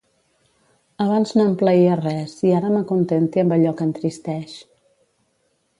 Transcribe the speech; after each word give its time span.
Abans 1.03 1.33
no 1.39 1.45
em 1.49 1.51
plaïa 1.63 1.97
res, 2.01 2.33
i 2.51 2.55
ara 2.61 2.73
m'acontente 2.77 3.45
amb 3.45 3.57
allò 3.59 3.75
que 3.81 3.89
entristeix. 3.91 4.57